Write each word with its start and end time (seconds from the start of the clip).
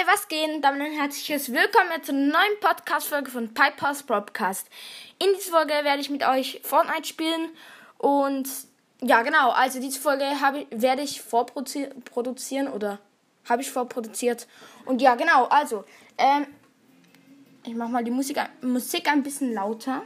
Freunde, 0.00 0.12
was 0.12 0.28
gehen? 0.28 0.62
Damit 0.62 0.82
ein 0.82 0.92
herzliches 0.92 1.52
Willkommen 1.52 2.02
zu 2.02 2.12
einer 2.12 2.32
neuen 2.32 2.60
Podcast-Folge 2.60 3.30
von 3.30 3.52
Pipers 3.52 4.02
Broadcast. 4.04 4.68
In 5.18 5.28
dieser 5.36 5.50
Folge 5.50 5.72
werde 5.72 6.00
ich 6.00 6.10
mit 6.10 6.26
euch 6.26 6.60
Fortnite 6.62 7.06
spielen 7.06 7.50
und 7.98 8.48
ja, 9.02 9.22
genau, 9.22 9.50
also 9.50 9.80
diese 9.80 10.00
Folge 10.00 10.24
habe, 10.40 10.66
werde 10.70 11.02
ich 11.02 11.20
vorproduzieren 11.20 12.68
oder 12.68 12.98
habe 13.48 13.62
ich 13.62 13.70
vorproduziert 13.70 14.46
und 14.86 15.02
ja, 15.02 15.16
genau, 15.16 15.46
also, 15.46 15.84
ähm, 16.16 16.46
ich 17.66 17.74
mache 17.74 17.90
mal 17.90 18.04
die 18.04 18.10
Musik, 18.10 18.38
Musik 18.62 19.08
ein 19.08 19.22
bisschen 19.22 19.52
lauter 19.52 20.02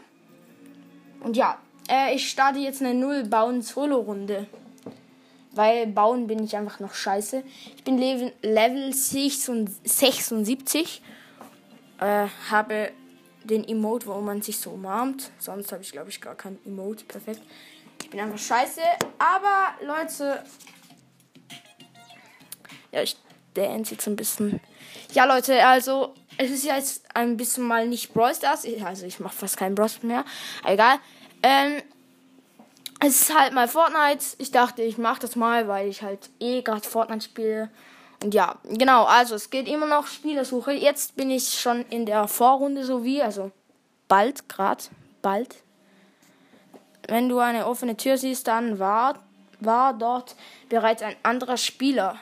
und 1.21 1.37
ja, 1.37 1.59
äh, 1.89 2.15
ich 2.15 2.29
starte 2.29 2.59
jetzt 2.59 2.81
eine 2.81 2.95
Null-Bauen-Solo-Runde. 2.95 4.49
Weil 5.55 5.87
bauen 5.87 6.27
bin 6.27 6.43
ich 6.43 6.57
einfach 6.57 6.81
noch 6.81 6.95
scheiße. 6.95 7.45
Ich 7.77 7.85
bin 7.85 7.99
Level, 7.99 8.33
Level 8.43 8.93
76. 8.93 11.03
Äh, 12.01 12.27
habe 12.51 12.91
den 13.45 13.69
Emote, 13.69 14.07
wo 14.07 14.21
man 14.21 14.43
sich 14.43 14.59
so 14.59 14.71
umarmt. 14.71 15.31
Sonst 15.39 15.71
habe 15.73 15.83
ich, 15.83 15.93
glaube 15.93 16.11
ich, 16.11 16.21
gar 16.21 16.35
kein 16.35 16.59
Emote. 16.65 17.05
Perfekt. 17.05 17.43
Ich 18.03 18.11
bin 18.11 18.19
einfach 18.21 18.39
scheiße. 18.39 18.81
Aber, 19.19 19.75
Leute. 19.85 20.43
Ja, 22.91 23.03
ich 23.03 23.17
dance 23.55 23.93
jetzt 23.93 24.09
ein 24.09 24.17
bisschen. 24.17 24.61
Ja, 25.13 25.25
Leute, 25.25 25.65
also. 25.67 26.15
Es 26.37 26.51
ist 26.51 26.65
jetzt 26.65 27.05
ein 27.15 27.37
bisschen 27.37 27.63
mal 27.63 27.87
nicht 27.87 28.13
Brawl 28.13 28.35
Stars. 28.35 28.67
Also, 28.85 29.07
ich 29.07 29.21
mache 29.21 29.37
fast 29.37 29.57
keinen 29.57 29.77
Brawl 29.77 29.89
mehr. 30.03 30.25
Egal. 30.65 30.99
Ähm, 31.45 31.81
es 33.05 33.21
ist 33.23 33.35
halt 33.35 33.53
mal 33.53 33.69
Fortnite. 33.69 34.25
Ich 34.39 34.51
dachte, 34.51 34.83
ich 34.83 34.99
mache 34.99 35.21
das 35.21 35.37
mal, 35.37 35.69
weil 35.69 35.89
ich 35.89 36.03
halt 36.03 36.31
eh 36.41 36.63
gerade 36.63 36.89
Fortnite 36.89 37.25
spiele. 37.25 37.71
Und 38.23 38.33
ja, 38.33 38.57
genau, 38.65 39.05
also 39.05 39.35
es 39.35 39.51
geht 39.51 39.69
immer 39.69 39.87
noch 39.87 40.07
Spielersuche. 40.07 40.73
Jetzt 40.73 41.15
bin 41.15 41.31
ich 41.31 41.61
schon 41.61 41.85
in 41.91 42.07
der 42.07 42.27
Vorrunde 42.29 42.85
so 42.85 43.05
wie, 43.05 43.21
also 43.21 43.51
bald, 44.09 44.49
gerade, 44.49 44.85
bald. 45.21 45.57
Wenn 47.07 47.29
du 47.29 47.39
eine 47.39 47.67
offene 47.67 47.97
Tür 47.97 48.17
siehst, 48.17 48.49
dann 48.49 48.79
war, 48.79 49.19
war 49.61 49.93
dort 49.93 50.37
bereits 50.71 51.03
ein 51.03 51.17
anderer 51.23 51.59
Spieler. 51.59 52.19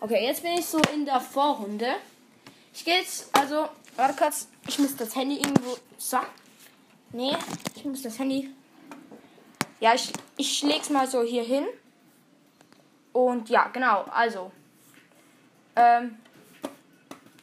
Okay, 0.00 0.26
jetzt 0.26 0.42
bin 0.42 0.52
ich 0.52 0.66
so 0.66 0.80
in 0.92 1.04
der 1.04 1.20
Vorrunde. 1.20 1.86
Ich 2.74 2.84
gehe 2.84 2.98
jetzt, 2.98 3.30
also, 3.32 3.68
warte 3.94 4.14
kurz, 4.16 4.48
ich 4.66 4.78
muss 4.80 4.96
das 4.96 5.14
Handy 5.14 5.36
irgendwo. 5.36 5.76
So. 5.96 6.18
Nee, 7.12 7.36
ich 7.76 7.84
muss 7.84 8.02
das 8.02 8.18
Handy 8.18 8.50
ja, 9.80 9.94
ich, 9.94 10.12
ich 10.36 10.62
leg's 10.62 10.90
mal 10.90 11.06
so 11.06 11.22
hier 11.22 11.42
hin. 11.42 11.66
Und 13.12 13.48
ja, 13.48 13.68
genau, 13.68 14.04
also. 14.10 14.52
Ähm, 15.74 16.16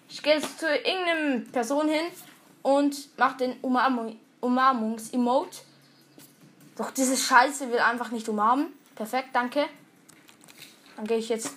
ich 0.09 0.22
gehe 0.22 0.36
jetzt 0.36 0.59
zu 0.59 0.67
irgendeiner 0.67 1.39
Person 1.52 1.89
hin 1.89 2.06
und 2.61 3.17
mache 3.17 3.38
den 3.38 3.54
Umarmung, 3.61 4.20
Umarmungs-Emote. 4.42 5.59
Doch 6.78 6.92
diese 6.92 7.17
Scheiße 7.17 7.72
will 7.72 7.80
einfach 7.80 8.11
nicht 8.11 8.28
umarmen. 8.30 8.67
Perfekt, 8.95 9.30
danke. 9.34 9.66
Dann 10.95 11.06
gehe 11.06 11.17
ich 11.17 11.30
jetzt. 11.30 11.56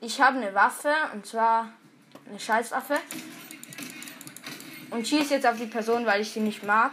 Ich 0.00 0.20
habe 0.20 0.36
eine 0.38 0.54
Waffe 0.54 0.92
und 1.14 1.26
zwar 1.26 1.72
eine 2.28 2.38
Scheißwaffe. 2.38 2.96
Und 4.90 5.06
schieße 5.06 5.34
jetzt 5.34 5.46
auf 5.46 5.58
die 5.58 5.66
Person, 5.66 6.06
weil 6.06 6.20
ich 6.20 6.30
sie 6.30 6.40
nicht 6.40 6.62
mag. 6.62 6.92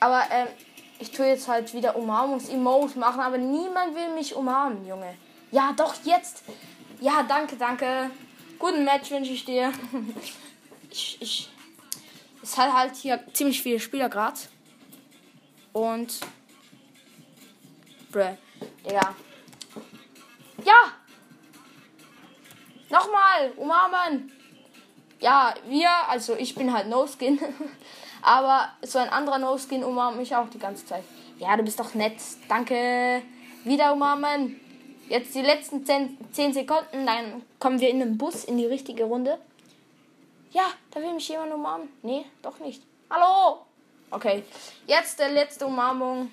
Aber 0.00 0.22
ähm, 0.30 0.48
ich 0.98 1.10
tue 1.10 1.26
jetzt 1.26 1.48
halt 1.48 1.72
wieder 1.74 1.96
Umarmungs-Emote 1.96 2.98
machen, 2.98 3.20
aber 3.20 3.38
niemand 3.38 3.94
will 3.94 4.14
mich 4.14 4.34
umarmen, 4.34 4.86
Junge. 4.86 5.14
Ja, 5.50 5.72
doch, 5.76 5.94
jetzt. 6.04 6.42
Ja, 7.00 7.22
danke, 7.22 7.56
danke. 7.56 8.10
Guten 8.58 8.84
Match 8.84 9.10
wünsche 9.10 9.32
ich 9.32 9.44
dir. 9.44 9.72
ich, 10.90 11.18
ich. 11.20 11.50
Es 12.42 12.56
hat 12.56 12.72
halt 12.72 12.96
hier 12.96 13.22
ziemlich 13.32 13.62
viele 13.62 13.80
Spieler 13.80 14.08
gerade. 14.08 14.38
Und. 15.72 16.20
Bruh. 18.10 18.36
Ja. 18.90 19.14
Ja! 20.64 20.92
Nochmal! 22.90 23.52
Umarmen! 23.56 24.32
Ja, 25.20 25.54
wir, 25.66 25.90
also 26.08 26.36
ich 26.36 26.54
bin 26.54 26.72
halt 26.72 26.88
No 26.88 27.06
Skin. 27.06 27.38
Aber 28.28 28.68
so 28.82 28.98
ein 28.98 29.08
anderer 29.08 29.38
No-Skin 29.38 29.82
umarmt 29.82 30.18
mich 30.18 30.36
auch 30.36 30.50
die 30.50 30.58
ganze 30.58 30.84
Zeit. 30.84 31.02
Ja, 31.38 31.56
du 31.56 31.62
bist 31.62 31.80
doch 31.80 31.94
nett. 31.94 32.20
Danke. 32.46 33.22
Wieder 33.64 33.94
umarmen. 33.94 34.60
Jetzt 35.08 35.34
die 35.34 35.40
letzten 35.40 35.86
10, 35.86 36.18
10 36.32 36.52
Sekunden, 36.52 37.06
dann 37.06 37.42
kommen 37.58 37.80
wir 37.80 37.88
in 37.88 38.00
den 38.00 38.18
Bus 38.18 38.44
in 38.44 38.58
die 38.58 38.66
richtige 38.66 39.04
Runde. 39.04 39.38
Ja, 40.52 40.64
da 40.90 41.00
will 41.00 41.14
mich 41.14 41.26
jemand 41.26 41.54
umarmen. 41.54 41.88
Nee, 42.02 42.26
doch 42.42 42.58
nicht. 42.58 42.82
Hallo! 43.08 43.60
Okay, 44.10 44.42
jetzt 44.86 45.18
der 45.18 45.30
letzte 45.30 45.66
Umarmung. 45.66 46.30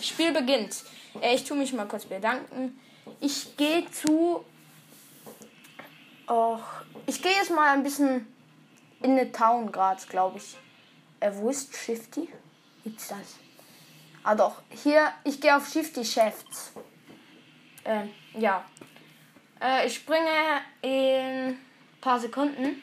Spiel 0.00 0.30
beginnt. 0.30 0.84
Äh, 1.20 1.34
ich 1.34 1.42
tue 1.42 1.56
mich 1.56 1.72
mal 1.72 1.88
kurz 1.88 2.04
bedanken. 2.04 2.80
Ich 3.18 3.56
gehe 3.56 3.90
zu. 3.90 4.44
Och, 6.28 6.60
ich 7.06 7.20
gehe 7.20 7.32
jetzt 7.32 7.50
mal 7.50 7.72
ein 7.72 7.82
bisschen 7.82 8.32
in 9.02 9.18
eine 9.18 9.32
Town 9.32 9.72
gerade, 9.72 10.00
glaube 10.06 10.38
ich. 10.38 10.56
Äh, 11.22 11.30
wo 11.36 11.50
ist 11.50 11.72
Shifty? 11.76 12.28
Gibt's 12.82 13.06
das? 13.06 13.36
Ah 14.24 14.34
doch, 14.34 14.62
hier, 14.70 15.12
ich 15.22 15.40
gehe 15.40 15.56
auf 15.56 15.68
Shifty 15.68 16.04
Chefs. 16.04 16.72
Äh, 17.84 18.06
ja. 18.36 18.64
Äh, 19.60 19.86
ich 19.86 19.94
springe 19.94 20.62
in 20.80 20.90
ein 20.90 21.58
paar 22.00 22.18
Sekunden. 22.18 22.82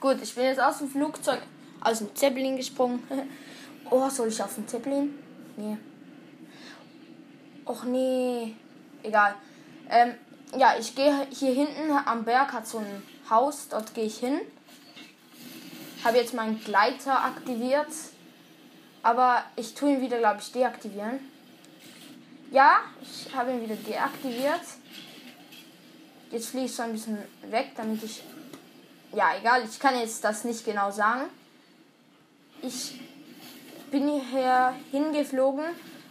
Gut, 0.00 0.22
ich 0.22 0.34
bin 0.34 0.44
jetzt 0.44 0.60
aus 0.60 0.78
dem 0.78 0.88
Flugzeug, 0.88 1.42
aus 1.82 1.98
dem 1.98 2.14
Zeppelin 2.16 2.56
gesprungen. 2.56 3.02
oh, 3.90 4.08
soll 4.08 4.28
ich 4.28 4.42
auf 4.42 4.54
den 4.54 4.66
Zeppelin? 4.66 5.18
Nee. 5.58 5.76
Och 7.66 7.84
nee. 7.84 8.54
Egal. 9.02 9.34
Ähm, 9.90 10.14
ja, 10.56 10.76
ich 10.78 10.94
gehe 10.94 11.26
hier 11.28 11.52
hinten 11.52 11.92
am 11.92 12.24
Berg 12.24 12.54
hat 12.54 12.66
so 12.66 12.78
ein 12.78 13.02
Haus, 13.30 13.68
dort 13.68 13.94
gehe 13.94 14.04
ich 14.04 14.18
hin. 14.18 14.40
Habe 16.04 16.18
jetzt 16.18 16.34
meinen 16.34 16.62
Gleiter 16.62 17.24
aktiviert. 17.24 17.88
Aber 19.02 19.42
ich 19.56 19.74
tue 19.74 19.92
ihn 19.92 20.00
wieder, 20.00 20.18
glaube 20.18 20.40
ich, 20.40 20.52
deaktivieren. 20.52 21.20
Ja, 22.50 22.80
ich 23.00 23.34
habe 23.34 23.52
ihn 23.52 23.62
wieder 23.62 23.76
deaktiviert. 23.76 24.60
Jetzt 26.30 26.50
fliege 26.50 26.66
ich 26.66 26.74
so 26.74 26.82
ein 26.82 26.92
bisschen 26.92 27.18
weg, 27.42 27.72
damit 27.76 28.02
ich. 28.02 28.22
Ja, 29.12 29.36
egal, 29.38 29.64
ich 29.64 29.78
kann 29.78 29.98
jetzt 29.98 30.22
das 30.24 30.44
nicht 30.44 30.64
genau 30.64 30.90
sagen. 30.90 31.22
Ich 32.60 33.00
bin 33.90 34.08
hierher 34.08 34.74
hingeflogen, 34.90 35.64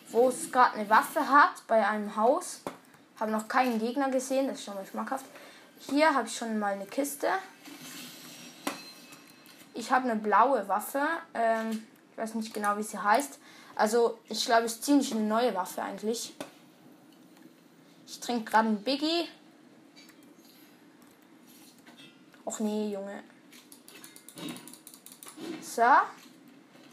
wo 0.10 0.30
es 0.30 0.52
gerade 0.52 0.76
eine 0.76 0.90
Waffe 0.90 1.28
hat, 1.30 1.68
bei 1.68 1.88
einem 1.88 2.16
Haus. 2.16 2.62
Habe 3.20 3.32
noch 3.32 3.48
keinen 3.48 3.80
Gegner 3.80 4.10
gesehen, 4.10 4.48
das 4.48 4.58
ist 4.58 4.66
schon 4.66 4.76
mal 4.76 4.86
schmackhaft. 4.86 5.26
Hier 5.80 6.14
habe 6.14 6.28
ich 6.28 6.36
schon 6.36 6.60
mal 6.60 6.74
eine 6.74 6.86
Kiste. 6.86 7.28
Ich 9.74 9.92
habe 9.92 10.10
eine 10.10 10.20
blaue 10.20 10.68
Waffe. 10.68 11.02
Ähm, 11.34 11.86
ich 12.12 12.18
weiß 12.18 12.36
nicht 12.36 12.54
genau, 12.54 12.78
wie 12.78 12.84
sie 12.84 12.98
heißt. 12.98 13.40
Also, 13.76 14.18
ich 14.28 14.44
glaube, 14.46 14.66
es 14.66 14.74
ist 14.74 14.86
ziemlich 14.86 15.14
eine 15.14 15.22
neue 15.22 15.54
Waffe 15.54 15.84
eigentlich. 15.84 16.34
Ich 18.08 18.20
trinke 18.20 18.52
gerade 18.52 18.70
einen 18.70 18.84
Biggie. 18.84 19.28
Och 22.46 22.60
nee, 22.60 22.92
Junge. 22.94 23.22
So. 25.62 25.84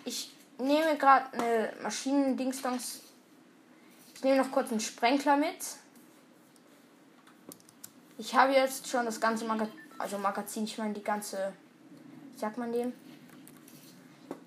Ich 0.04 0.34
nehme 0.58 0.98
gerade 0.98 1.32
eine 1.32 1.72
Maschinendingsdongs. 1.82 3.00
Ich 4.14 4.22
nehme 4.22 4.42
noch 4.42 4.50
kurz 4.50 4.70
einen 4.70 4.80
Sprenkler 4.80 5.36
mit. 5.36 5.56
Ich 8.16 8.34
habe 8.34 8.52
jetzt 8.52 8.86
schon 8.88 9.04
das 9.06 9.20
ganze 9.20 9.44
Magazin, 9.44 9.74
also 9.98 10.18
Magazin, 10.18 10.64
ich 10.64 10.78
meine 10.78 10.94
die 10.94 11.02
ganze, 11.02 11.52
wie 12.32 12.38
sagt 12.38 12.58
man 12.58 12.72
dem? 12.72 12.92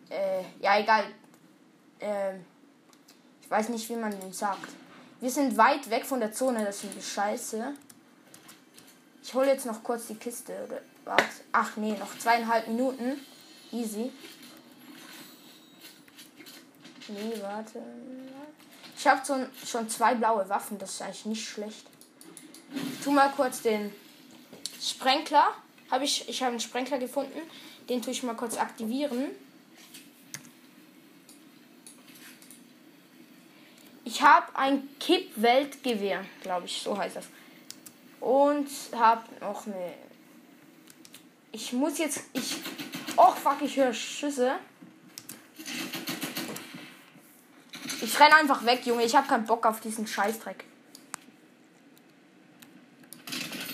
Äh, 0.10 0.44
ja, 0.62 0.80
egal. 0.80 1.04
Äh, 2.00 2.36
ich 3.42 3.50
weiß 3.50 3.70
nicht, 3.70 3.90
wie 3.90 3.96
man 3.96 4.18
den 4.18 4.32
sagt. 4.32 4.70
Wir 5.20 5.30
sind 5.30 5.58
weit 5.58 5.90
weg 5.90 6.06
von 6.06 6.20
der 6.20 6.32
Zone, 6.32 6.64
das 6.64 6.84
ist 6.84 7.10
scheiße. 7.10 7.74
Ich 9.24 9.34
hole 9.34 9.48
jetzt 9.48 9.66
noch 9.66 9.84
kurz 9.84 10.08
die 10.08 10.16
Kiste. 10.16 10.54
Oder, 10.66 10.82
warte. 11.04 11.26
Ach 11.52 11.76
nee, 11.76 11.98
noch 11.98 12.18
zweieinhalb 12.18 12.68
Minuten. 12.68 13.20
Easy. 13.72 14.14
Nee, 17.10 17.34
warte. 17.42 17.82
Ich 18.96 19.06
habe 19.06 19.26
schon, 19.26 19.48
schon 19.66 19.90
zwei 19.90 20.16
blaue 20.16 20.48
Waffen, 20.48 20.78
das 20.78 20.92
ist 20.92 21.02
eigentlich 21.02 21.26
nicht 21.26 21.50
schlecht. 21.50 21.88
Tu 23.04 23.12
mal 23.12 23.30
kurz 23.30 23.62
den 23.62 23.94
Sprenkler. 24.82 25.54
Hab 25.90 26.02
ich 26.02 26.28
ich 26.28 26.42
habe 26.42 26.52
einen 26.52 26.60
Sprenkler 26.60 27.00
gefunden. 27.00 27.40
Den 27.90 28.02
tue 28.02 28.12
ich 28.12 28.24
mal 28.24 28.36
kurz 28.36 28.58
aktivieren. 28.58 29.30
Ich 34.04 34.22
habe 34.22 34.56
ein 34.56 34.88
Kippweltgewehr, 35.00 36.24
glaube 36.42 36.66
ich, 36.66 36.82
so 36.82 36.98
heißt 36.98 37.18
das. 37.18 37.26
Und 38.22 38.68
habe 38.96 39.24
noch 39.42 39.68
eine. 39.68 39.94
Ich 41.52 41.74
muss 41.74 41.98
jetzt. 41.98 42.22
Ich. 42.34 42.56
Och, 43.18 43.36
fuck, 43.36 43.62
ich 43.62 43.76
höre 43.76 43.94
Schüsse. 43.94 44.56
Ich 48.02 48.20
renne 48.20 48.36
einfach 48.36 48.64
weg, 48.64 48.86
Junge. 48.86 49.04
Ich 49.04 49.16
habe 49.16 49.28
keinen 49.28 49.46
Bock 49.46 49.66
auf 49.66 49.82
diesen 49.82 50.08
Scheißdreck. 50.08 50.64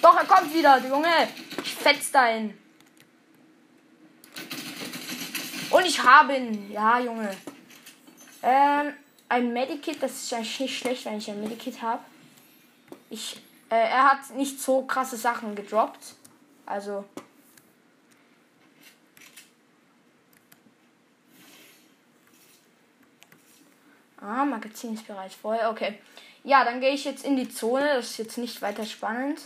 Doch, 0.04 0.18
er 0.18 0.26
kommt 0.26 0.54
wieder, 0.54 0.86
Junge. 0.86 1.30
Ich 1.64 1.76
fetz 1.76 2.12
dahin. 2.12 2.54
Und 5.70 5.86
ich 5.86 6.04
habe 6.04 6.36
ihn. 6.36 6.70
Ja, 6.70 7.00
Junge. 7.00 7.34
Ähm, 8.42 8.94
ein 9.30 9.54
Medikit, 9.54 10.04
das 10.04 10.12
ist 10.24 10.34
eigentlich 10.34 10.60
nicht 10.60 10.78
schlecht, 10.78 11.06
wenn 11.06 11.18
ich 11.18 11.32
ein 11.32 11.40
Medikit 11.40 11.82
habe. 11.82 12.04
Ich, 13.10 13.38
äh, 13.70 13.76
er 13.76 14.12
hat 14.12 14.30
nicht 14.36 14.60
so 14.60 14.82
krasse 14.82 15.16
Sachen 15.16 15.56
gedroppt. 15.56 16.16
Also. 16.66 17.06
Ah, 24.20 24.44
Magazin 24.44 24.96
ist 24.96 25.08
bereits 25.08 25.36
voll. 25.36 25.60
Okay. 25.70 25.98
Ja, 26.44 26.66
dann 26.66 26.82
gehe 26.82 26.92
ich 26.92 27.06
jetzt 27.06 27.24
in 27.24 27.38
die 27.38 27.48
Zone. 27.48 27.96
Das 27.96 28.12
ist 28.12 28.18
jetzt 28.18 28.38
nicht 28.38 28.62
weiter 28.62 28.86
spannend. 28.86 29.40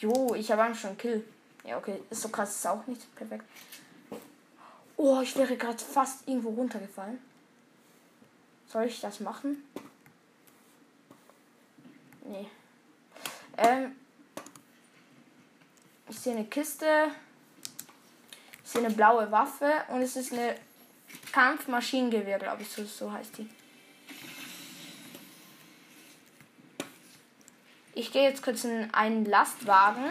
Jo, 0.00 0.34
ich 0.34 0.50
habe 0.50 0.74
schon 0.74 0.96
Kill. 0.96 1.24
Ja, 1.64 1.76
okay. 1.76 2.02
Ist 2.08 2.22
so 2.22 2.30
krass, 2.30 2.56
ist 2.56 2.66
auch 2.66 2.86
nicht 2.86 3.14
perfekt. 3.14 3.44
Oh, 4.96 5.20
ich 5.20 5.36
wäre 5.36 5.56
gerade 5.56 5.78
fast 5.78 6.26
irgendwo 6.26 6.50
runtergefallen. 6.50 7.18
Soll 8.66 8.84
ich 8.84 9.00
das 9.00 9.20
machen? 9.20 9.62
Nee. 12.24 12.48
Ähm. 13.58 13.96
Ich 16.08 16.18
sehe 16.18 16.34
eine 16.34 16.46
Kiste. 16.46 17.08
Ich 18.64 18.70
sehe 18.70 18.84
eine 18.84 18.94
blaue 18.94 19.30
Waffe 19.30 19.70
und 19.88 20.02
es 20.02 20.16
ist 20.16 20.32
eine 20.32 20.54
Kampfmaschinengewehr, 21.32 22.38
glaube 22.38 22.62
ich, 22.62 22.68
so, 22.68 22.84
so 22.84 23.12
heißt 23.12 23.38
die. 23.38 23.48
Ich 28.00 28.12
gehe 28.12 28.22
jetzt 28.22 28.42
kurz 28.42 28.64
in 28.64 28.88
einen 28.94 29.26
Lastwagen. 29.26 30.06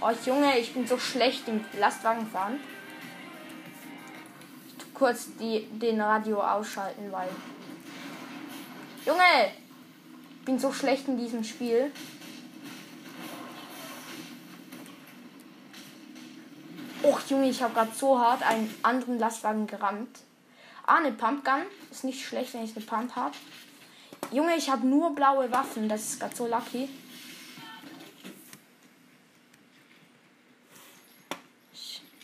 Oh 0.00 0.12
Junge, 0.24 0.56
ich 0.60 0.72
bin 0.72 0.86
so 0.86 0.98
schlecht 0.98 1.48
im 1.48 1.64
Lastwagen 1.80 2.28
fahren. 2.28 2.60
Ich 4.68 4.74
tu 4.74 4.86
kurz 4.94 5.34
die, 5.40 5.66
den 5.72 6.00
Radio 6.00 6.40
ausschalten, 6.40 7.10
weil. 7.10 7.28
Junge! 9.04 9.50
Ich 10.38 10.44
bin 10.44 10.60
so 10.60 10.72
schlecht 10.72 11.08
in 11.08 11.18
diesem 11.18 11.42
Spiel. 11.42 11.90
Och 17.02 17.20
Junge, 17.28 17.50
ich 17.50 17.60
habe 17.64 17.74
gerade 17.74 17.90
so 17.96 18.16
hart 18.16 18.44
einen 18.44 18.72
anderen 18.84 19.18
Lastwagen 19.18 19.66
gerammt. 19.66 20.20
Ah, 20.86 20.98
eine 20.98 21.10
Pumpgun. 21.10 21.62
Ist 21.90 22.04
nicht 22.04 22.24
schlecht, 22.24 22.54
wenn 22.54 22.62
ich 22.62 22.76
eine 22.76 22.86
Pump 22.86 23.16
habe. 23.16 23.34
Junge, 24.32 24.56
ich 24.56 24.68
habe 24.68 24.86
nur 24.86 25.14
blaue 25.14 25.50
Waffen. 25.50 25.88
Das 25.88 26.02
ist 26.02 26.20
gerade 26.20 26.34
so 26.34 26.46
lucky. 26.46 26.88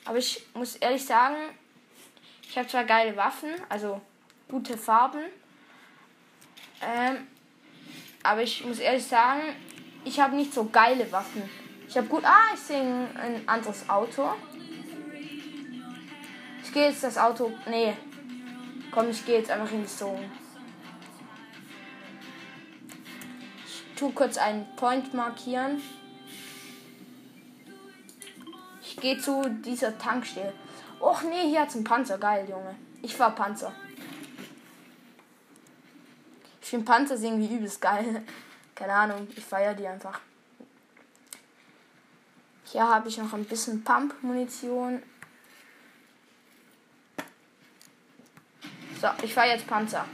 Aber 0.04 0.18
ich 0.18 0.44
muss 0.54 0.76
ehrlich 0.76 1.04
sagen, 1.04 1.36
ich 2.48 2.58
habe 2.58 2.68
zwar 2.68 2.84
geile 2.84 3.16
Waffen, 3.16 3.50
also 3.68 4.00
gute 4.48 4.76
Farben. 4.76 5.22
Ähm, 6.82 7.26
aber 8.22 8.42
ich 8.42 8.64
muss 8.64 8.78
ehrlich 8.78 9.06
sagen, 9.06 9.40
ich 10.04 10.18
habe 10.20 10.36
nicht 10.36 10.52
so 10.52 10.64
geile 10.64 11.10
Waffen. 11.12 11.48
Ich 11.88 11.96
habe 11.96 12.08
gut. 12.08 12.24
Ah, 12.24 12.52
ich 12.54 12.60
sehe 12.60 12.80
ein, 12.80 13.46
anderes 13.46 13.88
Auto. 13.88 14.30
Ich 16.62 16.72
gehe 16.72 16.88
jetzt 16.88 17.04
das 17.04 17.16
Auto. 17.16 17.52
Nee. 17.68 17.94
Komm, 18.90 19.10
ich 19.10 19.24
gehe 19.24 19.38
jetzt 19.38 19.50
einfach 19.50 19.70
in 19.72 19.82
die 19.82 19.88
Zone. 19.88 20.30
Tu 23.96 24.10
kurz 24.10 24.36
einen 24.36 24.66
Point 24.76 25.14
markieren. 25.14 25.80
Ich 28.82 28.96
gehe 28.96 29.18
zu 29.18 29.48
dieser 29.48 29.96
Tankstelle. 29.98 30.52
Och 31.00 31.22
nee, 31.22 31.48
hier 31.48 31.62
hat's 31.62 31.74
einen 31.74 31.84
Panzer. 31.84 32.18
Geil, 32.18 32.48
Junge. 32.48 32.74
Ich 33.02 33.16
fahr 33.16 33.34
Panzer. 33.34 33.72
Ich 36.60 36.68
finde 36.68 36.84
Panzer 36.84 37.16
irgendwie 37.16 37.54
übelst 37.54 37.80
geil. 37.80 38.22
Keine 38.74 38.92
Ahnung, 38.92 39.28
ich 39.34 39.44
feiere 39.44 39.74
die 39.74 39.86
einfach. 39.86 40.20
Hier 42.64 42.88
habe 42.88 43.08
ich 43.08 43.18
noch 43.18 43.32
ein 43.34 43.44
bisschen 43.44 43.84
Pump-Munition. 43.84 45.02
So, 49.00 49.08
ich 49.22 49.34
fahre 49.34 49.48
jetzt 49.48 49.66
Panzer. 49.66 50.06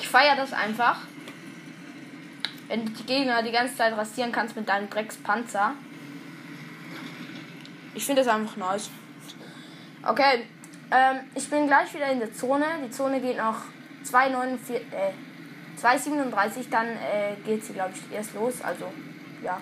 Ich 0.00 0.08
feiere 0.08 0.36
das 0.36 0.52
einfach 0.52 0.98
wenn 2.72 2.86
du 2.86 2.92
die 2.92 3.04
Gegner 3.04 3.42
die 3.42 3.52
ganze 3.52 3.76
Zeit 3.76 3.94
rasieren 3.94 4.32
kannst 4.32 4.56
mit 4.56 4.66
deinem 4.66 4.88
Dreckspanzer. 4.88 5.74
Ich 7.94 8.06
finde 8.06 8.22
das 8.22 8.32
einfach 8.32 8.56
nice. 8.56 8.88
Okay, 10.02 10.46
ähm, 10.90 11.18
ich 11.34 11.50
bin 11.50 11.66
gleich 11.66 11.92
wieder 11.92 12.10
in 12.10 12.18
der 12.18 12.32
Zone. 12.32 12.64
Die 12.82 12.90
Zone 12.90 13.20
geht 13.20 13.36
noch 13.36 13.56
2,47, 14.06 14.76
äh, 14.90 15.12
2,37, 15.78 16.70
dann 16.70 16.86
äh, 16.86 17.34
geht 17.44 17.62
sie, 17.62 17.74
glaube 17.74 17.92
ich, 17.94 18.16
erst 18.16 18.32
los. 18.32 18.62
Also, 18.62 18.86
ja. 19.44 19.60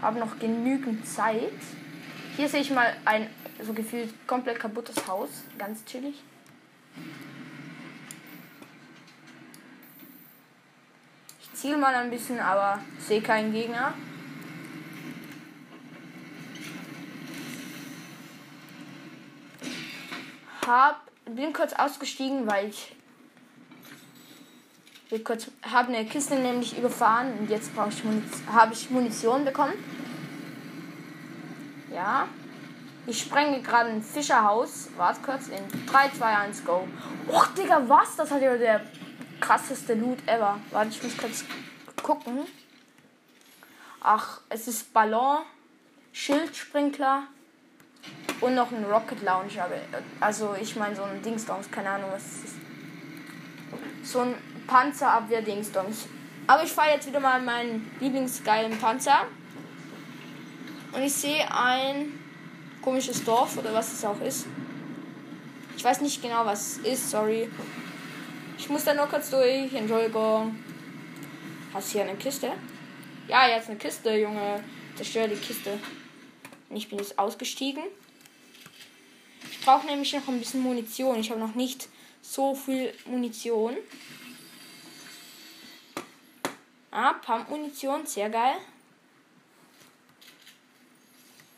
Habe 0.00 0.20
noch 0.20 0.38
genügend 0.38 1.06
Zeit. 1.06 1.52
Hier 2.34 2.48
sehe 2.48 2.62
ich 2.62 2.70
mal 2.70 2.96
ein 3.04 3.28
so 3.60 3.74
gefühlt 3.74 4.26
komplett 4.26 4.58
kaputtes 4.58 5.06
Haus. 5.06 5.28
Ganz 5.58 5.84
chillig. 5.84 6.22
Ziel 11.64 11.78
mal 11.78 11.94
ein 11.94 12.10
bisschen, 12.10 12.38
aber 12.40 12.78
sehe 12.98 13.22
keinen 13.22 13.50
Gegner. 13.50 13.94
Hab, 20.66 21.00
bin 21.24 21.54
kurz 21.54 21.72
ausgestiegen, 21.72 22.46
weil 22.46 22.68
ich 22.68 22.94
kurz 25.24 25.50
habe 25.62 25.88
eine 25.88 26.04
Kiste 26.04 26.34
nämlich 26.34 26.76
überfahren 26.76 27.32
und 27.38 27.48
jetzt 27.48 27.74
brauche 27.74 27.88
ich 27.88 28.02
habe 28.52 28.74
ich 28.74 28.90
Munition 28.90 29.46
bekommen. 29.46 29.72
Ja. 31.90 32.28
Ich 33.06 33.20
sprenge 33.20 33.62
gerade 33.62 33.88
ein 33.88 34.02
Fischerhaus. 34.02 34.90
Warte 34.98 35.20
kurz 35.22 35.48
in 35.48 35.86
3, 35.86 36.10
2, 36.10 36.26
1, 36.26 36.64
go. 36.66 36.86
Och, 37.26 37.46
Digga, 37.56 37.82
was? 37.88 38.16
Das 38.16 38.30
hat 38.30 38.42
ja 38.42 38.54
der 38.54 38.82
krasseste 39.40 39.94
Loot 39.94 40.18
ever. 40.26 40.58
Warte, 40.70 40.90
ich 40.90 41.02
muss 41.02 41.16
kurz 41.16 41.44
gucken. 42.02 42.40
Ach, 44.00 44.40
es 44.48 44.68
ist 44.68 44.92
Ballon, 44.92 45.38
Schildsprinkler 46.12 47.24
und 48.40 48.54
noch 48.54 48.70
ein 48.70 48.84
Rocket 48.84 49.22
Launcher. 49.22 49.68
Also 50.20 50.54
ich 50.60 50.76
meine 50.76 50.94
so 50.94 51.02
ein 51.02 51.22
Dingsdons, 51.22 51.70
keine 51.70 51.90
Ahnung 51.90 52.10
was 52.12 52.22
es 52.22 52.44
ist. 52.44 52.56
So 54.04 54.20
ein 54.20 54.34
Panzerabwehr-Dingsdons. 54.66 56.06
Aber 56.46 56.62
ich 56.62 56.72
fahre 56.72 56.90
jetzt 56.90 57.06
wieder 57.06 57.20
mal 57.20 57.40
meinen 57.40 57.90
lieblingsgeilen 58.00 58.78
Panzer. 58.78 59.26
Und 60.92 61.02
ich 61.02 61.14
sehe 61.14 61.44
ein 61.50 62.12
komisches 62.82 63.24
Dorf 63.24 63.56
oder 63.56 63.72
was 63.72 63.92
es 63.92 64.04
auch 64.04 64.20
ist. 64.20 64.46
Ich 65.76 65.82
weiß 65.82 66.02
nicht 66.02 66.22
genau, 66.22 66.44
was 66.44 66.76
es 66.76 66.78
ist, 66.78 67.10
sorry. 67.10 67.50
Ich 68.64 68.70
muss 68.70 68.84
da 68.84 68.94
nur 68.94 69.06
kurz 69.08 69.28
durch. 69.28 69.74
Entschuldigung. 69.74 70.58
Hast 71.74 71.88
du 71.88 71.92
hier 71.98 72.08
eine 72.08 72.16
Kiste? 72.16 72.50
Ja, 73.28 73.46
jetzt 73.46 73.68
eine 73.68 73.76
Kiste, 73.76 74.16
Junge. 74.16 74.64
Zerstöre 74.96 75.28
die 75.28 75.36
Kiste. 75.36 75.78
Ich 76.70 76.88
bin 76.88 76.98
jetzt 76.98 77.18
ausgestiegen. 77.18 77.82
Ich 79.50 79.60
brauche 79.60 79.84
nämlich 79.84 80.14
noch 80.14 80.26
ein 80.28 80.38
bisschen 80.38 80.62
Munition. 80.62 81.20
Ich 81.20 81.30
habe 81.30 81.40
noch 81.40 81.54
nicht 81.54 81.90
so 82.22 82.54
viel 82.54 82.94
Munition. 83.04 83.76
Ah, 86.90 87.12
Pump-Munition, 87.12 88.06
sehr 88.06 88.30
geil. 88.30 88.56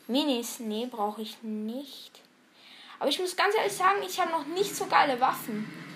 Minis, 0.07 0.59
nee, 0.59 0.87
brauche 0.91 1.21
ich 1.21 1.41
nicht. 1.41 2.19
Aber 2.99 3.09
ich 3.09 3.17
muss 3.17 3.37
ganz 3.37 3.55
ehrlich 3.55 3.71
sagen, 3.71 3.99
ich 4.05 4.19
habe 4.19 4.31
noch 4.31 4.45
nicht 4.47 4.75
so 4.75 4.87
geile 4.87 5.21
Waffen. 5.21 5.86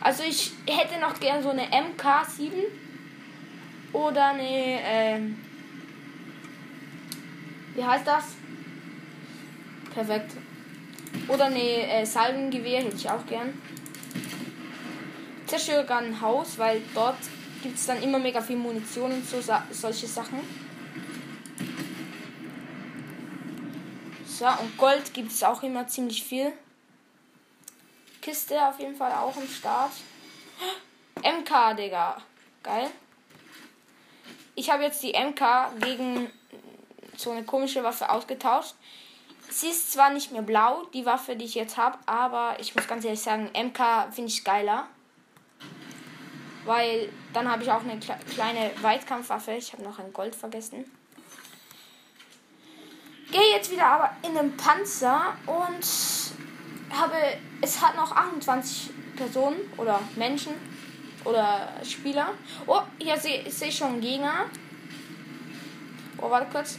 Also 0.00 0.22
ich 0.22 0.52
hätte 0.66 0.98
noch 0.98 1.18
gern 1.20 1.42
so 1.42 1.50
eine 1.50 1.64
MK7 1.64 2.52
oder 3.92 4.28
eine, 4.28 4.80
ähm, 4.82 5.38
wie 7.74 7.84
heißt 7.84 8.06
das? 8.06 8.24
Perfekt. 9.92 10.32
Oder 11.28 11.46
eine 11.46 11.58
äh, 11.58 12.06
Salvengewehr 12.06 12.82
hätte 12.82 12.96
ich 12.96 13.10
auch 13.10 13.26
gern. 13.26 13.60
Zerstöre 15.46 15.84
gerade 15.84 16.06
ein 16.06 16.20
Haus, 16.20 16.58
weil 16.58 16.80
dort 16.94 17.18
gibt 17.62 17.76
es 17.76 17.86
dann 17.86 18.02
immer 18.02 18.18
mega 18.18 18.40
viel 18.40 18.56
Munition 18.56 19.12
und 19.12 19.28
so 19.28 19.38
solche 19.70 20.06
Sachen. 20.06 20.38
So, 24.24 24.46
und 24.46 24.78
Gold 24.78 25.12
gibt 25.12 25.32
es 25.32 25.42
auch 25.42 25.62
immer 25.62 25.86
ziemlich 25.86 26.22
viel. 26.22 26.52
Kiste 28.20 28.60
auf 28.66 28.78
jeden 28.78 28.94
Fall 28.94 29.12
auch 29.12 29.36
im 29.36 29.48
Start. 29.48 29.92
MK, 31.22 31.74
Digga. 31.74 32.16
Geil. 32.62 32.90
Ich 34.54 34.70
habe 34.70 34.82
jetzt 34.82 35.02
die 35.02 35.12
MK 35.12 35.72
gegen 35.80 36.30
so 37.16 37.30
eine 37.30 37.44
komische 37.44 37.82
Waffe 37.82 38.10
ausgetauscht. 38.10 38.74
Sie 39.48 39.68
ist 39.68 39.92
zwar 39.92 40.10
nicht 40.10 40.32
mehr 40.32 40.42
blau, 40.42 40.84
die 40.94 41.06
Waffe, 41.06 41.34
die 41.34 41.44
ich 41.44 41.54
jetzt 41.54 41.76
habe, 41.76 41.98
aber 42.06 42.56
ich 42.60 42.74
muss 42.74 42.86
ganz 42.86 43.04
ehrlich 43.04 43.20
sagen, 43.20 43.50
MK 43.52 44.12
finde 44.12 44.28
ich 44.28 44.44
geiler. 44.44 44.86
Weil 46.64 47.10
dann 47.32 47.50
habe 47.50 47.62
ich 47.62 47.70
auch 47.70 47.82
eine 47.82 47.98
kleine 47.98 48.70
Weitkampfwaffe. 48.82 49.52
Ich 49.52 49.72
habe 49.72 49.82
noch 49.82 49.98
ein 49.98 50.12
Gold 50.12 50.36
vergessen. 50.36 50.84
Gehe 53.32 53.50
jetzt 53.52 53.70
wieder 53.70 53.86
aber 53.86 54.16
in 54.22 54.34
den 54.34 54.56
Panzer 54.56 55.36
und 55.46 55.84
habe. 56.90 57.16
Es 57.60 57.80
hat 57.80 57.96
noch 57.96 58.12
28 58.12 58.90
Personen 59.16 59.58
oder 59.76 60.00
Menschen 60.16 60.52
oder 61.24 61.68
Spieler. 61.84 62.34
Oh, 62.66 62.80
hier 62.98 63.16
sehe 63.16 63.42
ich 63.42 63.54
seh 63.54 63.70
schon 63.70 64.00
Gegner. 64.00 64.46
Oh, 66.18 66.30
warte 66.30 66.50
kurz. 66.50 66.78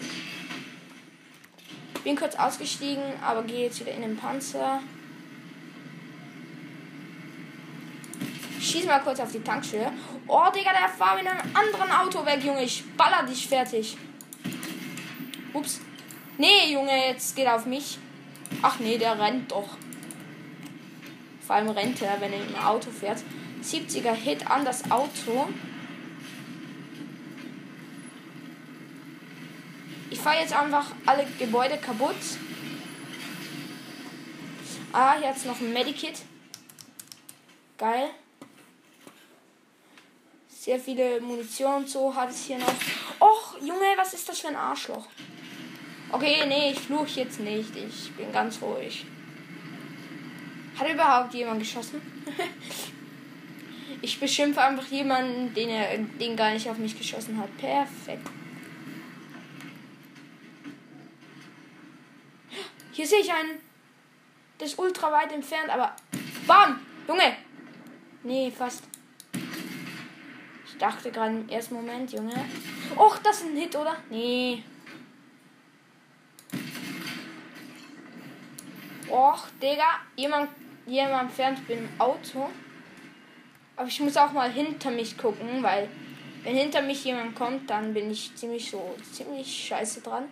Bin 2.04 2.16
kurz 2.16 2.36
ausgestiegen, 2.36 3.04
aber 3.24 3.44
gehe 3.44 3.66
jetzt 3.66 3.80
wieder 3.80 3.92
in 3.92 4.02
den 4.02 4.18
Panzer. 4.18 4.82
Schieß 8.60 8.86
mal 8.86 9.02
kurz 9.02 9.20
auf 9.20 9.32
die 9.32 9.42
Tankstelle. 9.42 9.92
Oh, 10.28 10.46
Digga, 10.56 10.72
der 10.72 10.90
fahr 10.90 11.16
mit 11.16 11.28
einem 11.28 11.40
anderen 11.54 11.92
Auto 11.92 12.26
weg, 12.26 12.44
Junge. 12.44 12.64
Ich 12.64 12.84
baller 12.96 13.24
dich 13.24 13.48
fertig. 13.48 13.98
Ups. 15.54 15.82
Nee, 16.38 16.72
Junge, 16.72 17.08
jetzt 17.08 17.36
geht 17.36 17.48
auf 17.48 17.66
mich. 17.66 17.98
Ach 18.62 18.80
nee, 18.80 18.98
der 18.98 19.20
rennt 19.20 19.52
doch. 19.52 19.78
Vor 21.52 21.58
allem 21.58 21.72
rennt 21.72 22.02
er, 22.02 22.22
wenn 22.22 22.32
er 22.32 22.46
im 22.46 22.56
Auto 22.56 22.90
fährt. 22.92 23.22
70er 23.62 24.14
Hit 24.14 24.50
an 24.50 24.64
das 24.64 24.90
Auto. 24.90 25.50
Ich 30.10 30.18
fahre 30.18 30.40
jetzt 30.40 30.54
einfach 30.54 30.94
alle 31.06 31.28
Gebäude 31.38 31.78
kaputt. 31.78 32.16
Ah, 34.94 35.18
hier 35.20 35.28
hat 35.28 35.44
noch 35.44 35.60
ein 35.60 35.74
Medikit. 35.74 36.22
Geil. 37.78 38.12
Sehr 40.48 40.80
viele 40.80 41.20
Munition 41.20 41.82
und 41.82 41.90
so 41.90 42.16
hat 42.16 42.30
es 42.30 42.46
hier 42.46 42.60
noch. 42.60 42.74
Och, 43.20 43.58
Junge, 43.60 43.98
was 43.98 44.14
ist 44.14 44.30
das 44.30 44.40
für 44.40 44.48
ein 44.48 44.56
Arschloch? 44.56 45.06
Okay, 46.14 46.46
nee, 46.48 46.72
ich 46.72 46.80
fluch 46.80 47.08
jetzt 47.08 47.42
nicht. 47.42 47.76
Ich 47.76 48.10
bin 48.14 48.32
ganz 48.32 48.62
ruhig. 48.62 49.06
Hat 50.82 50.90
überhaupt 50.90 51.34
jemand 51.36 51.60
geschossen? 51.60 52.02
ich 54.02 54.20
beschimpfe 54.20 54.62
einfach 54.62 54.88
jemanden, 54.88 55.54
den 55.54 55.70
er 55.70 55.98
den 55.98 56.36
gar 56.36 56.52
nicht 56.52 56.68
auf 56.68 56.78
mich 56.78 56.98
geschossen 56.98 57.38
hat. 57.38 57.56
Perfekt. 57.58 58.28
Hier 62.94 63.06
sehe 63.06 63.20
ich 63.20 63.32
einen. 63.32 63.60
Das 64.58 64.72
ist 64.72 64.80
ultra 64.80 65.12
weit 65.12 65.32
entfernt, 65.32 65.70
aber. 65.70 65.96
Bam! 66.48 66.80
Junge! 67.08 67.38
Nee, 68.24 68.52
fast 68.52 68.84
dachte 70.82 71.12
gerade 71.12 71.36
im 71.36 71.50
ersten 71.50 71.76
Moment, 71.76 72.12
Junge. 72.12 72.34
Och, 72.96 73.20
das 73.20 73.42
ist 73.42 73.50
ein 73.50 73.56
Hit, 73.56 73.76
oder? 73.76 73.98
Nee. 74.10 74.64
Och, 79.08 79.48
Digga. 79.62 80.00
Jemand, 80.16 80.50
jemand 80.92 81.32
fährt 81.32 81.60
mit 81.60 81.70
dem 81.70 81.90
Auto. 81.98 82.50
Aber 83.76 83.88
ich 83.88 84.00
muss 84.00 84.18
auch 84.18 84.32
mal 84.32 84.52
hinter 84.52 84.92
mich 84.92 85.18
gucken, 85.18 85.64
weil 85.64 85.90
wenn 86.44 86.56
hinter 86.56 86.82
mich 86.82 87.04
jemand 87.04 87.36
kommt, 87.36 87.70
dann 87.70 87.94
bin 87.94 88.12
ich 88.12 88.36
ziemlich 88.36 88.70
so, 88.70 88.96
ziemlich 89.12 89.68
scheiße 89.68 90.02
dran. 90.02 90.30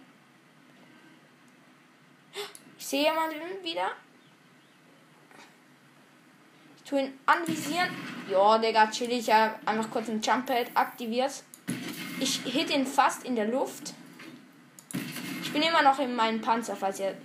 Ich 2.78 2.86
sehe 2.86 3.04
jemanden 3.04 3.63
wieder 3.63 3.92
tu 6.89 6.98
ihn 6.98 7.13
anvisieren. 7.25 7.89
Ja, 8.30 8.58
Digga, 8.58 8.89
chill. 8.89 9.12
Ich 9.12 9.32
habe 9.32 9.56
einfach 9.66 9.89
kurz 9.92 10.10
ein 10.10 10.22
Jump 10.22 10.48
Pad 10.48 10.72
aktiviert. 10.74 11.44
Ich 12.20 12.42
hit 12.44 12.72
ihn 12.72 12.86
fast 12.86 13.24
in 13.24 13.36
der 13.36 13.48
Luft. 13.48 13.94
Ich 15.44 15.54
bin 15.54 15.62
immer 15.62 15.84
noch 15.84 16.00
in 16.00 16.16
meinem 16.16 16.42
Panzer, 16.42 16.75
falls 16.75 17.00
ihr. 17.00 17.16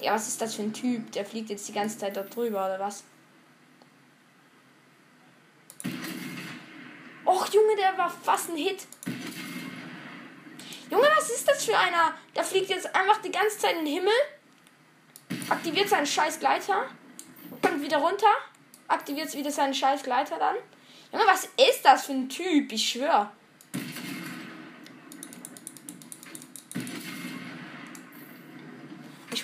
Ja, 0.00 0.14
was 0.14 0.28
ist 0.28 0.40
das 0.40 0.54
für 0.54 0.62
ein 0.62 0.72
Typ? 0.72 1.12
Der 1.12 1.24
fliegt 1.24 1.50
jetzt 1.50 1.68
die 1.68 1.72
ganze 1.72 1.98
Zeit 1.98 2.16
dort 2.16 2.34
drüber, 2.34 2.64
oder 2.64 2.80
was? 2.80 3.04
Och, 7.26 7.48
Junge, 7.48 7.76
der 7.76 7.96
war 7.96 8.10
fast 8.10 8.50
ein 8.50 8.56
Hit. 8.56 8.86
Junge, 10.90 11.08
was 11.16 11.30
ist 11.30 11.48
das 11.48 11.64
für 11.64 11.76
einer? 11.76 12.14
Der 12.36 12.44
fliegt 12.44 12.68
jetzt 12.68 12.94
einfach 12.94 13.20
die 13.22 13.30
ganze 13.30 13.58
Zeit 13.58 13.76
in 13.78 13.84
den 13.84 13.94
Himmel. 13.94 14.12
Aktiviert 15.48 15.88
seinen 15.88 16.06
scheiß 16.06 16.38
Gleiter. 16.38 16.86
Kommt 17.62 17.82
wieder 17.82 17.98
runter 17.98 18.28
aktiviert 18.88 19.34
wieder 19.34 19.50
seinen 19.50 19.74
scheiß 19.74 20.02
Gleiter 20.02 20.38
dann. 20.38 20.56
Junge, 21.12 21.26
was 21.26 21.44
ist 21.68 21.84
das 21.84 22.06
für 22.06 22.12
ein 22.12 22.28
Typ? 22.28 22.72
Ich 22.72 22.90
schwör. 22.90 23.30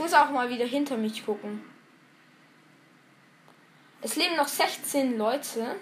Muss 0.01 0.15
auch 0.15 0.31
mal 0.31 0.49
wieder 0.49 0.65
hinter 0.65 0.97
mich 0.97 1.25
gucken. 1.25 1.63
Es 4.03 4.17
leben 4.17 4.37
noch 4.37 4.49
16 4.49 5.19
Leute. 5.19 5.77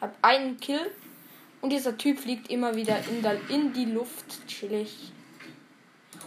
Hab 0.00 0.16
einen 0.20 0.58
Kill. 0.58 0.90
Und 1.60 1.70
dieser 1.70 1.96
Typ 1.96 2.18
fliegt 2.18 2.50
immer 2.50 2.74
wieder 2.74 2.98
in, 3.08 3.22
der, 3.22 3.38
in 3.48 3.72
die 3.72 3.84
Luft. 3.84 4.46
Chillig. 4.46 5.12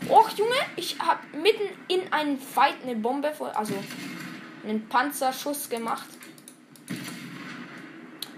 Och, 0.10 0.30
Junge, 0.30 0.56
ich 0.76 0.98
hab 1.00 1.22
mitten 1.34 1.64
in 1.88 2.12
einen 2.12 2.40
Fight 2.40 2.76
eine 2.84 2.96
Bombe, 2.96 3.32
also 3.56 3.74
einen 4.64 4.88
Panzerschuss 4.88 5.70
gemacht. 5.70 6.08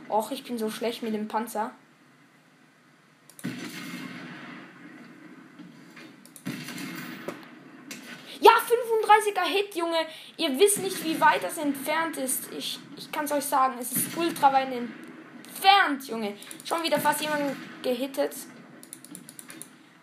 Och, 0.09 0.31
ich 0.31 0.43
bin 0.43 0.57
so 0.57 0.69
schlecht 0.69 1.03
mit 1.03 1.13
dem 1.13 1.27
Panzer. 1.27 1.71
Ja, 8.39 8.51
35er 9.35 9.43
Hit, 9.43 9.75
Junge. 9.75 9.97
Ihr 10.37 10.57
wisst 10.59 10.79
nicht, 10.79 11.03
wie 11.03 11.19
weit 11.19 11.43
das 11.43 11.57
entfernt 11.57 12.17
ist. 12.17 12.51
Ich, 12.57 12.79
ich 12.97 13.11
kann 13.11 13.25
es 13.25 13.31
euch 13.31 13.45
sagen, 13.45 13.75
es 13.79 13.91
ist 13.91 14.15
ultra 14.15 14.51
weit 14.51 14.69
entfernt, 14.71 16.07
Junge. 16.07 16.37
Schon 16.63 16.83
wieder 16.83 16.99
fast 16.99 17.21
jemand 17.21 17.55
gehittet. 17.81 18.33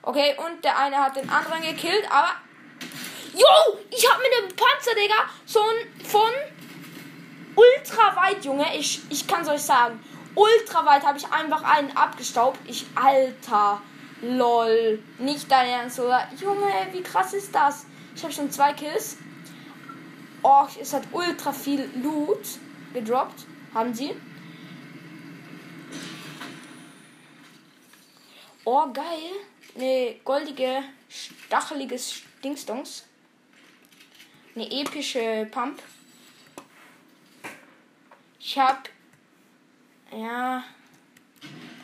Okay, 0.03 0.37
und 0.37 0.65
der 0.65 0.77
eine 0.79 0.97
hat 0.97 1.17
den 1.17 1.29
anderen 1.31 1.63
gekillt, 1.63 2.11
aber. 2.11 2.33
Jo! 3.33 3.79
Ich 3.91 4.11
hab 4.11 4.19
mit 4.19 4.29
dem 4.39 4.57
Panzer, 4.57 4.95
Digga, 4.95 5.15
ein 5.47 6.05
von 6.05 6.31
ultra 7.55 8.17
weit, 8.17 8.45
Junge. 8.45 8.77
Ich, 8.77 9.01
ich 9.09 9.27
es 9.43 9.49
euch 9.49 9.63
sagen. 9.63 10.03
Ultra 10.35 10.85
weit 10.85 11.05
habe 11.05 11.19
ich 11.19 11.31
einfach 11.31 11.63
einen 11.63 11.97
abgestaubt. 11.97 12.59
Ich, 12.67 12.87
Alter. 12.95 13.81
Lol. 14.23 15.03
Nicht 15.19 15.51
dein 15.51 15.69
Ernst, 15.69 15.99
oder? 15.99 16.29
Junge, 16.41 16.71
wie 16.93 17.03
krass 17.03 17.35
ist 17.35 17.55
das? 17.55 17.87
Ich 18.15 18.23
habe 18.23 18.33
schon 18.33 18.51
zwei 18.51 18.73
Kills. 18.73 19.17
Oh, 20.43 20.67
es 20.81 20.93
hat 20.93 21.05
ultra 21.13 21.53
viel 21.53 21.89
Loot 22.03 22.59
gedroppt. 22.93 23.47
Haben 23.75 23.95
sie? 23.95 24.15
Oh, 28.65 28.87
geil. 28.93 29.33
Ne 29.75 30.21
goldige, 30.25 30.83
stacheliges 31.09 32.23
Dingsdongs. 32.45 33.05
Eine 34.55 34.71
epische 34.71 35.49
Pump. 35.51 35.83
Ich 38.39 38.59
hab. 38.59 38.89
Ja. 40.13 40.65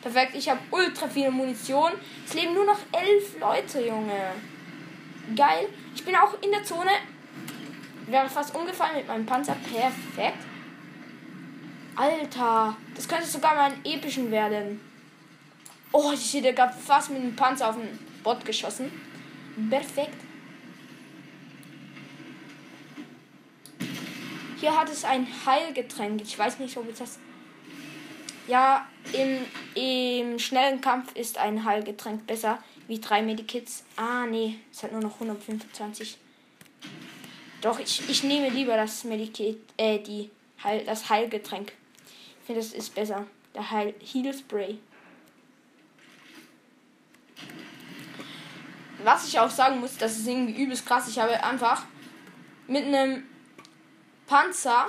Perfekt, 0.01 0.35
ich 0.35 0.47
habe 0.47 0.59
ultra 0.71 1.07
viele 1.07 1.31
Munition. 1.31 1.93
Es 2.25 2.33
leben 2.33 2.53
nur 2.53 2.65
noch 2.65 2.79
elf 2.91 3.39
Leute, 3.39 3.85
Junge. 3.85 4.33
Geil. 5.35 5.69
Ich 5.99 6.05
bin 6.05 6.15
auch 6.15 6.33
in 6.41 6.51
der 6.51 6.63
Zone. 6.63 6.91
Wäre 8.07 8.29
fast 8.29 8.55
umgefallen 8.55 8.95
mit 8.95 9.07
meinem 9.09 9.25
Panzer. 9.25 9.53
Perfekt. 9.55 10.37
Alter, 11.93 12.77
das 12.95 13.05
könnte 13.05 13.27
sogar 13.27 13.53
mal 13.53 13.71
einen 13.71 13.83
epischen 13.83 14.31
werden. 14.31 14.79
Oh, 15.91 16.13
ich 16.13 16.33
hätte 16.33 16.53
gerade 16.53 16.73
fast 16.73 17.09
mit 17.09 17.21
dem 17.21 17.35
Panzer 17.35 17.69
auf 17.69 17.75
den 17.75 17.99
Bot 18.23 18.45
geschossen. 18.45 18.89
Perfekt. 19.69 20.15
Hier 24.61 24.79
hat 24.79 24.89
es 24.89 25.03
ein 25.03 25.27
Heilgetränk. 25.45 26.21
Ich 26.21 26.39
weiß 26.39 26.59
nicht, 26.59 26.77
ob 26.77 26.89
ich 26.89 26.97
das. 26.97 27.19
Ja, 28.47 28.87
im, 29.11 29.45
im 29.75 30.39
schnellen 30.39 30.79
Kampf 30.79 31.13
ist 31.15 31.37
ein 31.37 31.65
Heilgetränk 31.65 32.25
besser 32.25 32.59
wie 32.89 32.99
drei 32.99 33.21
Medikits. 33.21 33.83
Ah, 33.95 34.25
nee, 34.25 34.57
es 34.71 34.81
hat 34.81 34.91
nur 34.91 35.01
noch 35.01 35.13
125. 35.13 36.17
Doch, 37.61 37.79
ich, 37.79 38.09
ich 38.09 38.23
nehme 38.23 38.49
lieber 38.49 38.75
das 38.75 39.03
Medikit, 39.03 39.59
äh, 39.77 39.99
die 39.99 40.31
Heil, 40.63 40.83
das 40.85 41.07
Heilgetränk. 41.07 41.71
Ich 42.41 42.47
finde, 42.47 42.61
das 42.61 42.73
ist 42.73 42.95
besser. 42.95 43.27
Der 43.53 43.69
Heil, 43.69 43.93
Heal 44.01 44.33
Spray. 44.33 44.79
Was 49.03 49.27
ich 49.27 49.39
auch 49.39 49.51
sagen 49.51 49.79
muss, 49.79 49.95
das 49.97 50.17
ist 50.17 50.27
irgendwie 50.27 50.61
übelst 50.61 50.85
krass. 50.85 51.07
Ich 51.07 51.19
habe 51.19 51.41
einfach 51.43 51.83
mit 52.67 52.85
einem 52.85 53.23
Panzer. 54.25 54.87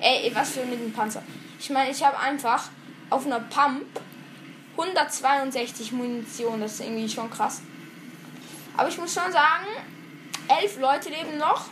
Ey, 0.00 0.34
was 0.34 0.52
für 0.52 0.64
mit 0.64 0.80
einem 0.80 0.92
Panzer? 0.92 1.22
Ich 1.60 1.68
meine, 1.68 1.90
ich 1.90 2.02
habe 2.02 2.18
einfach 2.18 2.70
auf 3.10 3.26
einer 3.26 3.40
Pump 3.40 4.00
162 4.78 5.92
Munition. 5.92 6.60
Das 6.60 6.74
ist 6.74 6.80
irgendwie 6.80 7.08
schon 7.08 7.28
krass. 7.30 7.62
Aber 8.76 8.88
ich 8.88 8.96
muss 8.96 9.12
schon 9.12 9.32
sagen, 9.32 9.66
elf 10.60 10.78
Leute 10.78 11.08
leben 11.10 11.36
noch. 11.36 11.66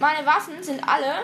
Meine 0.00 0.26
Waffen 0.26 0.60
sind 0.62 0.86
alle 0.86 1.22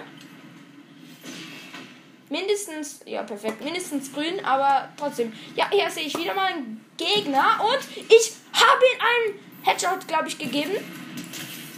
mindestens, 2.28 3.00
ja 3.04 3.24
perfekt, 3.24 3.62
mindestens 3.62 4.12
grün, 4.12 4.44
aber 4.44 4.88
trotzdem. 4.96 5.32
Ja, 5.56 5.68
hier 5.70 5.90
sehe 5.90 6.04
ich 6.04 6.16
wieder 6.16 6.34
mal 6.34 6.46
einen 6.46 6.84
Gegner 6.96 7.60
und 7.60 7.80
ich 8.08 8.32
habe 8.52 8.80
ihm 8.94 9.00
einen 9.00 9.64
Headshot, 9.64 10.06
glaube 10.06 10.28
ich, 10.28 10.38
gegeben. 10.38 10.72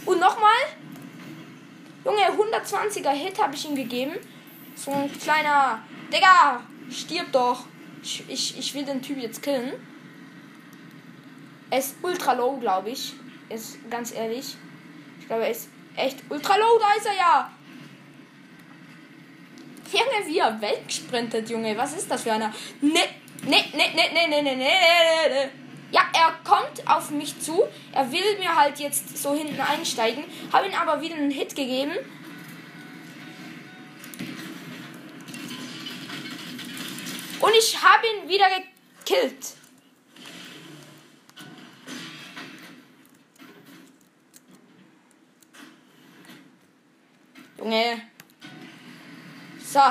Und 0.05 0.19
nochmal. 0.19 0.51
Junge, 2.05 2.19
120er 2.19 3.11
Hit 3.11 3.41
habe 3.41 3.55
ich 3.55 3.65
ihm 3.65 3.75
gegeben. 3.75 4.13
So 4.75 4.91
ein 4.91 5.11
kleiner. 5.19 5.81
Digga, 6.11 6.61
stirb 6.91 7.31
doch. 7.31 7.65
Ich, 8.03 8.23
ich, 8.27 8.59
ich 8.59 8.73
will 8.73 8.83
den 8.83 9.01
Typ 9.01 9.17
jetzt 9.17 9.41
killen. 9.41 9.71
Er 11.69 11.79
ist 11.79 11.95
ultra 12.01 12.33
low, 12.33 12.57
glaube 12.57 12.89
ich. 12.89 13.13
Ist 13.49 13.89
ganz 13.89 14.13
ehrlich. 14.13 14.55
Ich 15.19 15.27
glaube, 15.27 15.43
er 15.43 15.51
ist 15.51 15.69
echt 15.95 16.19
ultra 16.29 16.55
low. 16.57 16.79
Da 16.79 16.93
ist 16.97 17.05
er 17.05 17.15
ja. 17.15 17.51
Junge, 19.91 20.27
wie 20.27 20.39
er 20.39 20.59
wegsprintet, 20.59 21.49
Junge. 21.49 21.77
Was 21.77 21.93
ist 21.93 22.11
das 22.11 22.23
für 22.23 22.33
einer? 22.33 22.53
Ne, 22.81 22.91
ne, 23.45 23.57
ne, 23.73 23.93
ne, 23.95 24.13
ne, 24.13 24.27
ne, 24.27 24.43
ne, 24.43 24.55
ne, 24.55 24.55
ne. 24.55 25.49
Ja, 25.91 26.01
er 26.13 26.33
kommt 26.43 26.87
auf 26.87 27.11
mich 27.11 27.39
zu. 27.39 27.63
Er 27.93 28.11
will 28.11 28.39
mir 28.39 28.55
halt 28.55 28.79
jetzt 28.79 29.17
so 29.17 29.33
hinten 29.33 29.61
einsteigen. 29.61 30.23
Habe 30.51 30.67
ihn 30.67 30.73
aber 30.73 31.01
wieder 31.01 31.15
einen 31.15 31.31
Hit 31.31 31.55
gegeben. 31.55 31.93
Und 37.43 37.53
ich 37.59 37.83
habe 37.83 38.05
ihn 38.07 38.29
wieder 38.29 38.45
gekillt. 39.03 39.57
Junge. 47.57 48.01
So. 49.59 49.81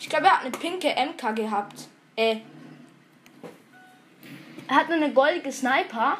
Ich 0.00 0.08
glaube, 0.08 0.24
er 0.24 0.38
hat 0.38 0.40
eine 0.40 0.52
pinke 0.52 0.88
MK 0.88 1.36
gehabt. 1.36 1.88
Äh. 2.16 2.38
Er 4.68 4.74
hat 4.74 4.90
eine 4.90 5.12
goldige 5.12 5.52
Sniper. 5.52 6.16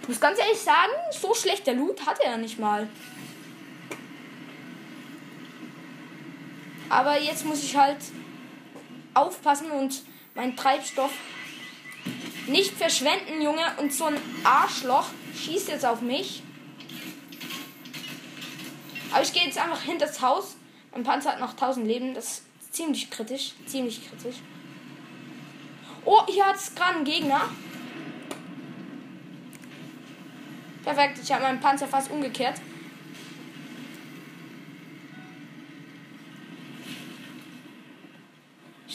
Ich 0.00 0.08
muss 0.08 0.18
ganz 0.18 0.38
ehrlich 0.38 0.60
sagen, 0.60 0.92
so 1.10 1.34
schlechter 1.34 1.74
Loot 1.74 2.06
hatte 2.06 2.24
er 2.24 2.38
nicht 2.38 2.58
mal. 2.58 2.88
Aber 6.90 7.20
jetzt 7.20 7.46
muss 7.46 7.62
ich 7.62 7.76
halt 7.76 7.98
aufpassen 9.14 9.70
und 9.70 10.02
meinen 10.34 10.56
Treibstoff 10.56 11.12
nicht 12.48 12.72
verschwenden, 12.72 13.40
Junge. 13.40 13.62
Und 13.78 13.94
so 13.94 14.04
ein 14.06 14.16
Arschloch 14.44 15.06
schießt 15.34 15.68
jetzt 15.68 15.86
auf 15.86 16.02
mich. 16.02 16.42
Aber 19.12 19.22
ich 19.22 19.32
gehe 19.32 19.44
jetzt 19.44 19.58
einfach 19.58 19.82
hinter 19.82 20.06
das 20.06 20.20
Haus. 20.20 20.56
Mein 20.92 21.04
Panzer 21.04 21.30
hat 21.30 21.40
noch 21.40 21.52
1000 21.52 21.86
Leben. 21.86 22.14
Das 22.14 22.42
ist 22.60 22.74
ziemlich 22.74 23.08
kritisch. 23.08 23.52
Ziemlich 23.66 24.08
kritisch. 24.08 24.36
Oh, 26.04 26.22
hier 26.26 26.44
hat 26.46 26.56
es 26.56 26.74
gerade 26.74 26.96
einen 26.96 27.04
Gegner. 27.04 27.42
Perfekt, 30.82 31.20
ich 31.22 31.30
habe 31.30 31.42
meinen 31.42 31.60
Panzer 31.60 31.86
fast 31.86 32.10
umgekehrt. 32.10 32.60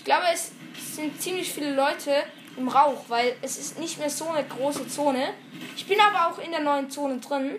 Glaube, 0.05 0.25
es 0.33 0.51
sind 0.95 1.21
ziemlich 1.21 1.51
viele 1.51 1.75
Leute 1.75 2.23
im 2.55 2.69
Rauch, 2.69 3.03
weil 3.09 3.35
es 3.41 3.57
ist 3.57 3.79
nicht 3.79 3.99
mehr 3.99 4.09
so 4.09 4.29
eine 4.29 4.47
große 4.47 4.87
Zone. 4.87 5.33
Ich 5.75 5.85
bin 5.85 5.99
aber 5.99 6.29
auch 6.29 6.39
in 6.39 6.51
der 6.51 6.61
neuen 6.61 6.89
Zone 6.89 7.17
drin. 7.17 7.55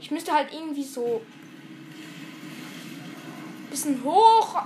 Ich 0.00 0.10
müsste 0.10 0.32
halt 0.32 0.52
irgendwie 0.52 0.84
so 0.84 1.22
bisschen 3.70 4.02
hoch. 4.04 4.62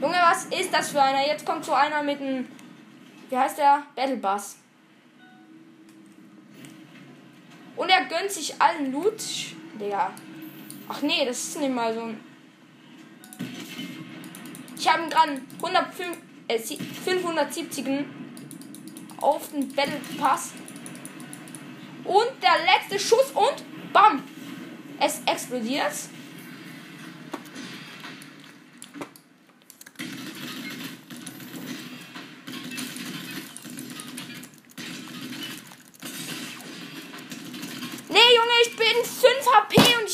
Junge, 0.00 0.16
was 0.20 0.44
ist 0.46 0.72
das 0.72 0.90
für 0.90 1.02
einer? 1.02 1.26
Jetzt 1.26 1.44
kommt 1.44 1.64
so 1.64 1.72
einer 1.72 2.02
mit 2.02 2.20
einem 2.20 2.46
wie 3.28 3.36
heißt 3.36 3.58
der? 3.58 3.82
Battle 3.94 4.16
Bass. 4.16 4.56
Und 7.78 7.88
er 7.88 8.04
gönnt 8.06 8.30
sich 8.30 8.60
allen 8.60 8.92
Loot. 8.92 9.22
Digga. 9.80 10.12
Ach 10.88 11.00
nee, 11.02 11.24
das 11.24 11.38
ist 11.38 11.60
nicht 11.60 11.72
mal 11.72 11.94
so 11.94 12.00
ein. 12.00 12.20
Ich 14.76 14.88
habe 14.92 15.08
gerade 15.08 15.40
105, 15.62 16.18
äh, 16.48 16.58
570 16.58 18.04
auf 19.20 19.50
den 19.50 19.68
Battle 19.74 20.00
Pass. 20.18 20.52
Und 22.04 22.30
der 22.42 22.56
letzte 22.64 22.98
Schuss 22.98 23.30
und 23.32 23.92
BAM! 23.92 24.24
Es 24.98 25.20
explodiert. 25.26 25.92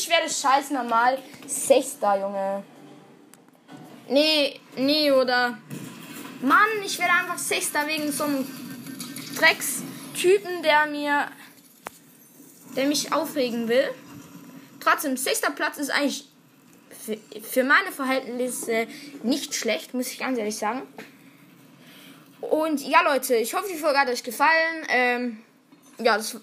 Werde 0.09 0.29
scheiß 0.29 0.71
normal 0.71 1.17
Sechster, 1.47 2.19
Junge. 2.19 2.63
Nee, 4.09 4.59
nee, 4.77 5.11
oder. 5.11 5.57
Mann, 6.41 6.67
ich 6.83 6.99
werde 6.99 7.13
einfach 7.13 7.37
Sechster 7.37 7.87
wegen 7.87 8.11
so 8.11 8.25
einem 8.25 8.47
Dreckstypen, 9.37 10.61
der 10.63 10.85
mir. 10.87 11.27
der 12.75 12.87
mich 12.87 13.13
aufregen 13.13 13.67
will. 13.67 13.89
Trotzdem, 14.79 15.17
sechster 15.17 15.51
Platz 15.51 15.77
ist 15.77 15.89
eigentlich 15.89 16.27
für, 17.05 17.17
für 17.41 17.63
meine 17.63 17.91
Verhältnisse 17.91 18.87
nicht 19.23 19.55
schlecht, 19.55 19.93
muss 19.93 20.11
ich 20.11 20.19
ganz 20.19 20.37
ehrlich 20.37 20.57
sagen. 20.57 20.83
Und 22.41 22.81
ja, 22.81 23.01
Leute, 23.01 23.35
ich 23.35 23.53
hoffe, 23.53 23.67
die 23.71 23.77
Folge 23.77 23.97
hat 23.97 24.09
euch 24.09 24.23
gefallen. 24.23 24.85
Ähm, 24.89 25.43
ja, 25.97 26.17
das, 26.17 26.37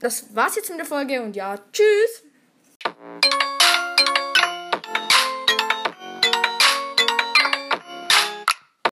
das 0.00 0.34
war's 0.34 0.56
jetzt 0.56 0.70
mit 0.70 0.78
der 0.78 0.86
Folge 0.86 1.20
und 1.22 1.36
ja, 1.36 1.58
tschüss! 1.72 2.27
Thank 2.88 3.24
you. 3.24 3.57